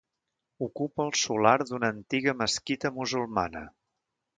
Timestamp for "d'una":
1.67-1.93